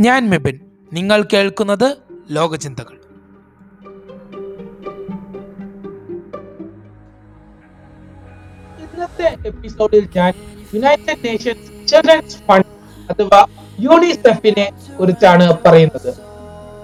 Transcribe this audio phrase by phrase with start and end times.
[0.00, 0.60] ഞാൻ മെബിൻ.
[0.92, 1.96] നിങ്ങൾ കേൾക്കുന്നത്
[2.30, 2.96] ലോകചിന്തകൾ.
[8.80, 10.32] ഇന്നത്തെ എപ്പിസോഡിൽ ഞാൻ
[10.74, 12.66] യുണൈറ്റഡ് നേഷൻസ് ചിൽഡ്രൻസ് ഫണ്ട്
[13.12, 13.46] അഥവാ
[13.80, 16.14] യൂണിസെഫിനെ കുറിച്ചാണ് പറയുന്നത്.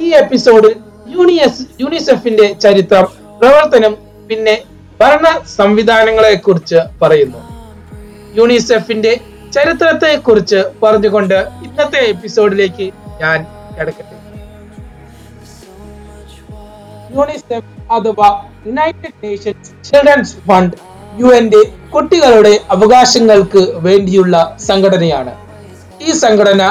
[0.00, 0.76] ഈ എപ്പിസോഡിൽ
[1.08, 3.06] യൂണിയസ് യൂണിസെഫിന്റെ ചരിത്രം
[3.38, 3.96] പ്രവർത്തനം
[4.28, 4.62] പിന്നെ
[5.00, 7.38] ഭരണ സംവിധാനങ്ങളെ കുറിച്ച് പറയുന്നു.
[8.34, 9.20] യൂണിസെഫിന്റെ
[9.54, 13.38] ചരിത്രത്തെ കുറിച്ച് പറഞ്ഞുകൊണ്ട് ഇന്നത്തെ എപ്പിസോഡിലേക്ക് ഞാൻ
[13.76, 14.16] കിടക്കട്ടെ
[17.14, 18.28] യൂണിസെഫ് അഥവാ
[18.66, 20.76] യുണൈറ്റഡ് നേഷൻസ് ചിൽഡ്രൻസ് ഫണ്ട്
[21.20, 21.60] യു എന്റെ
[21.94, 24.36] കുട്ടികളുടെ അവകാശങ്ങൾക്ക് വേണ്ടിയുള്ള
[24.68, 25.32] സംഘടനയാണ്.
[26.06, 26.62] ഈ സംഘടന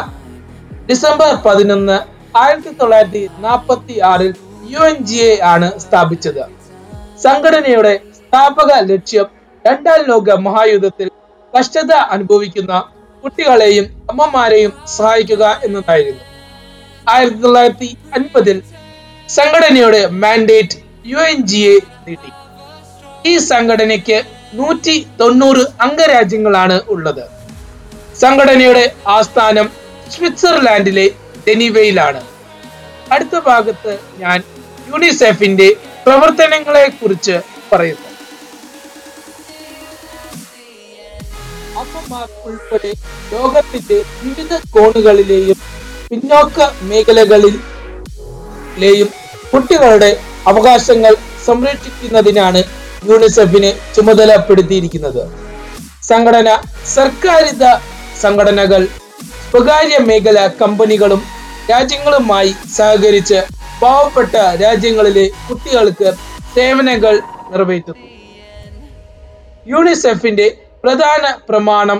[0.90, 1.98] ഡിസംബർ പതിനൊന്ന്
[2.42, 4.34] ആയിരത്തി തൊള്ളായിരത്തി നാൽപ്പത്തി ആറിൽ
[4.72, 6.44] യു എൻ ജി എ ആണ് സ്ഥാപിച്ചത്.
[7.26, 9.28] സംഘടനയുടെ സ്ഥാപക ലക്ഷ്യം
[9.66, 11.08] രണ്ടാം ലോക മഹായുദ്ധത്തിൽ
[11.54, 12.74] കഷ്ടത അനുഭവിക്കുന്ന
[13.24, 16.24] കുട്ടികളെയും അമ്മമാരെയും സഹായിക്കുക എന്നതായിരുന്നു.
[17.10, 18.62] ആയിരത്തി തൊള്ളായിരത്തി അൻപതിൽ
[19.30, 22.32] സംഘടനയുടെ mandate U N G A നേടി.
[23.30, 27.24] ഈ സംഘടനയ്ക്ക് നൂറ്റി തൊണ്ണൂറ് അംഗരാജ്യങ്ങളാണ് ഉള്ളത്.
[28.20, 29.70] സംഘടനയുടെ ആസ്ഥാനം
[30.12, 31.10] സ്വിറ്റ്സർലാൻഡിലെ
[31.48, 32.22] ജനീവയിലാണ്.
[33.12, 34.44] അടുത്ത ഭാഗത്ത് ഞാൻ
[34.90, 37.42] യുണിസെഫിന്റെ പ്രവർത്തനങ്ങളെ കുറിച്ച്
[37.72, 38.08] പറയുന്നു.
[41.82, 42.94] അമ്മമാർ ഉൾപ്പെടെ
[43.34, 45.72] ലോകത്തിന്റെ വിവിധ കോണുകളിലെയും
[46.12, 47.50] പിന്നോക്ക മേഖലകളിലെയും
[49.52, 50.10] കുട്ടികളുടെ
[50.50, 51.14] അവകാശങ്ങൾ
[51.46, 52.62] സംരക്ഷിക്കുന്നതിനാണ്
[53.10, 55.22] യൂണിസെഫിനെ ചുമതലപ്പെടുത്തിയിരിക്കുന്നത്.
[56.10, 56.50] സംഘടന
[56.96, 57.64] സർക്കാരിത
[58.24, 58.82] സംഘടനകൾ
[59.52, 61.22] സ്വകാര്യ മേഖല കമ്പനികളും
[61.72, 63.40] രാജ്യങ്ങളുമായി സഹകരിച്ച്
[63.82, 66.10] പാവപ്പെട്ട രാജ്യങ്ങളിലെ കുട്ടികൾക്ക്
[66.56, 67.14] സേവനങ്ങൾ
[67.52, 68.08] നിറവേറ്റുന്നു.
[69.74, 70.48] യൂണിസെഫിന്റെ
[70.84, 72.00] പ്രധാന പ്രമാണം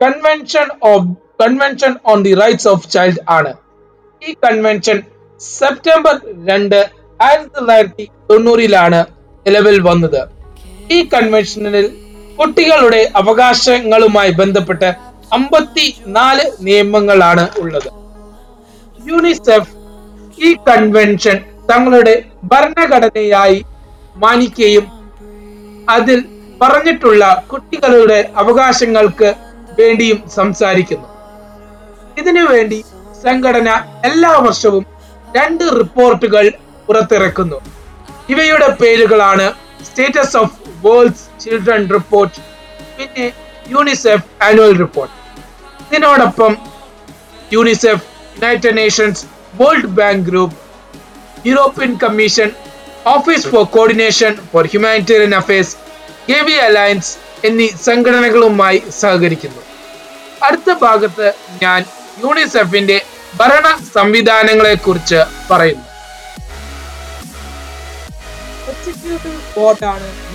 [0.00, 1.10] convention of
[1.42, 3.52] convention on the rights of child ആണ്.
[4.28, 5.02] ഈ കൺവെൻഷൻ
[5.40, 6.90] സെപ്റ്റംബർ രണ്ട്
[7.22, 9.06] ആയിരത്തി തൊള്ളായിരത്തി തൊണ്ണൂറിലാണ്
[9.46, 10.28] നിലവിൽ വന്നത്.
[10.90, 11.86] ഈ കൺവെൻഷനിൽ
[12.38, 14.94] കുട്ടികളുടെ അവകാശങ്ങളുമായി ബന്ധപ്പെട്ട്
[15.32, 17.90] അമ്പത്തി നാല് നിയമങ്ങളാണ് ഉള്ളത്.
[19.08, 19.72] യൂണിസെഫ്
[20.44, 21.36] ഈ കൺവെൻഷൻ
[21.70, 23.64] തങ്ങളുടെ ഭരണഘടനയായി
[24.16, 24.86] മാനിക്കുകയും
[25.88, 26.24] അതിൽ
[26.62, 29.34] പറഞ്ഞിട്ടുള്ള കുട്ടികളുടെ അവകാശങ്ങൾക്ക്
[29.80, 31.15] വേണ്ടിയും സംസാരിക്കുന്നു.
[32.20, 32.78] ഇതിനു വേണ്ടി
[33.24, 33.68] സംഘടന
[34.08, 34.84] എല്ലാ വർഷവും
[35.36, 36.44] രണ്ട് റിപ്പോർട്ടുകൾ
[36.86, 37.58] പുറത്തിറക്കുന്നു.
[38.32, 39.46] ഇവയുടെ പേരുകളാണ്
[39.88, 40.54] states of
[40.84, 42.36] world's children report
[42.96, 43.26] പിന്നെ
[43.72, 45.14] യൂണിസെഫ് ആനുവൽ റിപ്പോർട്ട്
[45.84, 46.52] ഇതിനോടൊപ്പം
[47.56, 48.04] UNICEF
[48.36, 49.22] United Nations
[49.60, 50.56] World Bank Group
[51.48, 52.48] European Commission
[53.14, 55.76] office for coordination for humanitarian affairs
[56.30, 57.12] Gavi alliance
[57.44, 59.62] എന്നീ സംഘടനകളുമായി സഹകരിക്കുന്നു.
[60.46, 61.26] അടുത്ത ഭാഗത്ത്
[61.62, 61.80] ഞാൻ
[62.22, 62.98] യൂണിസെഫിന്റെ
[63.40, 63.66] ഭരണ
[63.96, 65.84] സംവിധാനങ്ങളെ കുറിച്ച് പറയുന്നു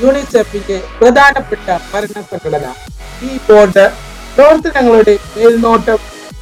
[0.01, 2.65] യൂണിസെഫിന്റെ പ്രധാനപ്പെട്ട ഭരണ സംഘടന.
[3.25, 3.85] ഈ ബോർഡ്
[4.35, 5.99] പ്രവർത്തനങ്ങളുടെ മേൽനോട്ടം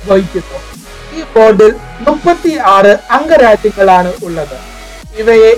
[0.10, 0.60] വഹിക്കുന്നു.
[1.16, 1.72] ഈ ബോർഡിൽ
[2.08, 4.58] മുപ്പത്തി ആറ് അംഗരാജ്യങ്ങളാണ് ഉള്ളത്.
[5.22, 5.52] ഇവയെ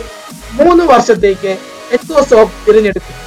[0.60, 1.52] മൂന്ന് വർഷത്തേക്ക്
[1.98, 3.18] എക്സോസോഫ് തിരഞ്ഞെടുക്കും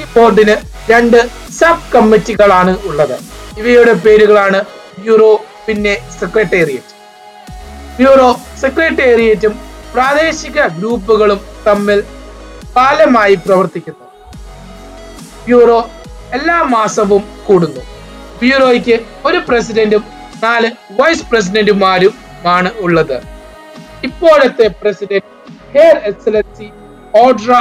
[0.00, 0.56] ഈ ബോർഡിന്
[0.92, 1.20] രണ്ട്
[1.60, 3.16] സബ് കമ്മിറ്റികളാണ് ഉള്ളത്.
[3.60, 4.60] ഇവയുടെ പേരുകളാണ്
[5.00, 5.32] ബ്യൂറോ
[5.66, 6.92] പിന്നെ സെക്രട്ടേറിയറ്റ്
[7.96, 9.60] ബ്യൂറോ സെക്രട്ടേറിയറ്റും
[9.94, 12.04] പ്രാദേശിക ഗ്രൂപ്പുകളും തമ്മിൽ
[12.76, 14.04] പാലമായി പ്രവർത്തിക്കുന്നു.
[15.46, 15.90] ബ്യൂറോ
[16.32, 17.80] എല്ലാ മാസവും കൂടുന്നു.
[18.40, 20.04] ബ്യൂറോയ്ക്ക് ഒരു പ്രസിഡന്റും
[20.42, 20.70] നാല്
[21.00, 22.14] വൈസ് പ്രസിഡന്റുമാരും
[22.46, 23.22] ആണ് ഉള്ളത്.
[24.04, 25.30] ഇപ്പോഴത്തെ president
[25.74, 26.70] her excellency
[27.14, 27.52] Audra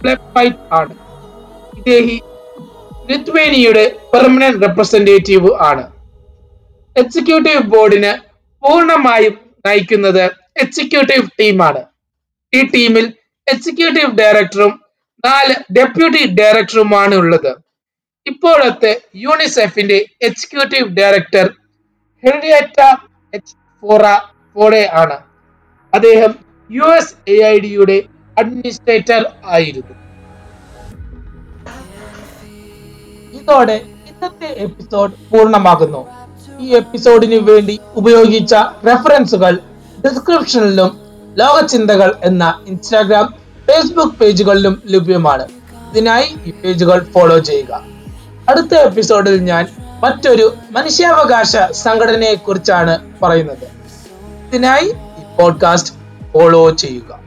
[0.00, 0.94] Plepyte ആണ്.
[1.76, 2.22] ഇദ്ദേഹി
[3.10, 5.99] ലിത്വേനിയയുടെ പെർമനന്റ് റെപ്രസെന്റേറ്റീവ് ആണ്.
[7.00, 8.12] എക്സിക്യൂട്ടീവ് ബോർഡിന്
[8.62, 10.24] പൂർണമായും നയിക്കുന്നത്
[10.56, 11.82] എക്സിക്യൂട്ടീവ് ടീമാണ്
[12.54, 13.12] ഈ ടീമിൽ
[13.48, 14.80] എക്സിക്യൂട്ടീവ് ഡയറക്ടറും
[15.24, 17.56] നാല് ഡെപ്യൂട്ടി ഡയറക്ടറുമാണ് ഉള്ളത്.
[18.26, 21.46] ഇപ്പോഴത്തെ യൂണിസെഫിന്റെ executive director
[22.24, 22.80] Henrietta
[23.34, 24.02] H Fore
[24.54, 25.18] Fore ആണ്.
[25.94, 26.34] അദ്ദേഹം
[26.70, 28.02] യു എസ് എ ഐ ഡിയുടെ
[28.38, 29.94] അഡ്മിനിസ്ട്രേറ്റർ ആയിരുന്നു.
[33.40, 33.72] ഇതോടെ
[34.08, 36.19] ഇന്നത്തെ എപ്പിസോഡ് പൂർണമാകുന്നു.
[36.60, 38.54] ഈ എപ്പിസോഡിന് വേണ്ടി ഉപയോഗിച്ച
[38.86, 39.58] റെഫറൻസുകൾ
[40.04, 41.00] ഡിസ്ക്രിപ്ഷനിലും
[41.34, 43.34] ലോകചിന്തകൾ എന്ന ഇൻസ്റ്റാഗ്രാം
[43.68, 45.48] ഫേസ്ബുക്ക് പേജുകളിലും ലഭ്യമാണ്.
[45.90, 47.84] ഇതിനായി ഈ പേജുകൾ ഫോളോ ചെയ്യുക.
[48.48, 49.66] അടുത്ത എപ്പിസോഡിൽ ഞാൻ
[50.00, 53.68] മറ്റൊരു മനുഷ്യാവകാശ സംഘടനയെ കുറിച്ചാണ് പറയുന്നത്.
[54.48, 55.94] ഇതിനായി ഈ പോഡ്കാസ്റ്റ്
[56.32, 57.19] ഫോളോ ചെയ്യുക.